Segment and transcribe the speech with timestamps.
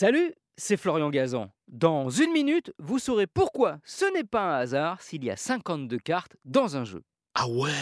[0.00, 1.50] Salut, c'est Florian Gazan.
[1.66, 5.98] Dans une minute, vous saurez pourquoi ce n'est pas un hasard s'il y a 52
[5.98, 7.02] cartes dans un jeu.
[7.34, 7.72] Ah ouais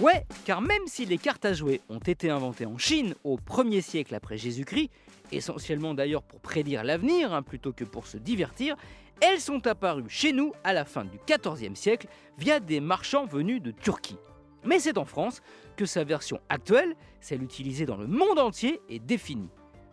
[0.00, 3.82] Ouais, car même si les cartes à jouer ont été inventées en Chine au 1er
[3.82, 4.90] siècle après Jésus-Christ,
[5.30, 8.74] essentiellement d'ailleurs pour prédire l'avenir hein, plutôt que pour se divertir,
[9.20, 13.62] elles sont apparues chez nous à la fin du 14e siècle via des marchands venus
[13.62, 14.18] de Turquie.
[14.64, 15.40] Mais c'est en France
[15.76, 19.50] que sa version actuelle, celle utilisée dans le monde entier, est définie.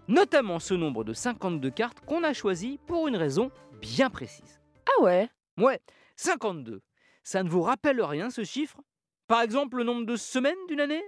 [0.08, 3.52] Notamment ce nombre de 52 cartes qu'on a choisi pour une raison
[3.82, 4.62] bien précise.
[4.88, 5.30] Ah ouais?
[5.58, 5.82] Ouais,
[6.16, 6.82] 52.
[7.24, 8.80] Ça ne vous rappelle rien ce chiffre?
[9.28, 11.04] Par exemple le nombre de semaines d'une année?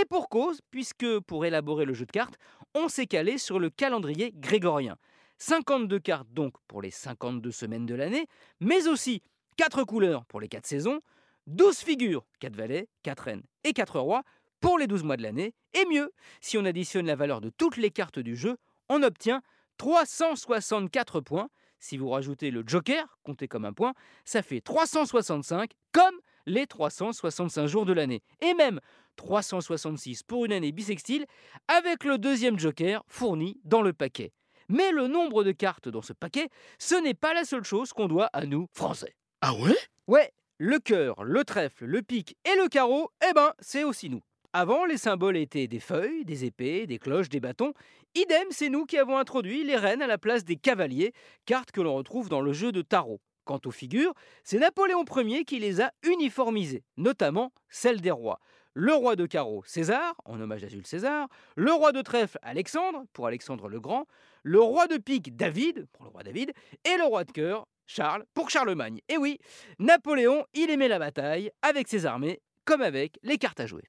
[0.00, 2.38] Et pour cause, puisque pour élaborer le jeu de cartes,
[2.76, 4.96] on s'est calé sur le calendrier grégorien.
[5.38, 8.26] 52 cartes donc pour les 52 semaines de l'année,
[8.60, 9.20] mais aussi
[9.56, 11.00] 4 couleurs pour les 4 saisons,
[11.48, 14.22] 12 figures, 4 valets, 4 reines et 4 rois
[14.60, 17.76] pour les 12 mois de l'année, et mieux, si on additionne la valeur de toutes
[17.76, 18.56] les cartes du jeu,
[18.88, 19.42] on obtient
[19.78, 21.48] 364 points.
[21.78, 26.14] Si vous rajoutez le joker, compté comme un point, ça fait 365 comme
[26.46, 28.22] les 365 jours de l'année.
[28.40, 28.80] Et même
[29.16, 31.26] 366 pour une année bisextile
[31.68, 34.32] avec le deuxième joker fourni dans le paquet.
[34.68, 38.08] Mais le nombre de cartes dans ce paquet, ce n'est pas la seule chose qu'on
[38.08, 39.14] doit à nous, Français.
[39.40, 39.76] Ah ouais?
[40.06, 44.22] Ouais, le cœur, le trèfle, le pic et le carreau, eh ben, c'est aussi nous.
[44.54, 47.74] Avant, les symboles étaient des feuilles, des épées, des cloches, des bâtons.
[48.14, 51.12] Idem, c'est nous qui avons introduit les reines à la place des cavaliers,
[51.44, 53.20] cartes que l'on retrouve dans le jeu de tarot.
[53.44, 58.40] Quant aux figures, c'est Napoléon Ier qui les a uniformisées, notamment celles des rois.
[58.72, 63.04] Le roi de carreau, César, en hommage à Jules César, le roi de trèfle, Alexandre,
[63.12, 64.06] pour Alexandre le Grand,
[64.42, 66.52] le roi de pique, David, pour le roi David,
[66.86, 69.00] et le roi de cœur, Charles, pour Charlemagne.
[69.10, 69.38] Et oui,
[69.78, 73.84] Napoléon, il aimait la bataille, avec ses armées, comme avec les cartes à jouer.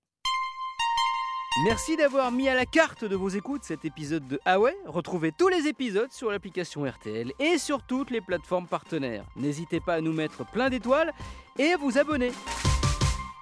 [1.65, 5.49] Merci d'avoir mis à la carte de vos écoutes cet épisode de Ah Retrouvez tous
[5.49, 9.25] les épisodes sur l'application RTL et sur toutes les plateformes partenaires.
[9.35, 11.11] N'hésitez pas à nous mettre plein d'étoiles
[11.57, 12.31] et à vous abonner.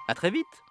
[0.08, 0.64] A très vite